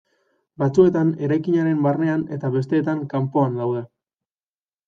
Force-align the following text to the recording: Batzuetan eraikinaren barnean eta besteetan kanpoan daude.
Batzuetan 0.63 1.11
eraikinaren 1.27 1.83
barnean 1.87 2.25
eta 2.39 2.53
besteetan 2.57 3.07
kanpoan 3.13 3.63
daude. 3.63 3.85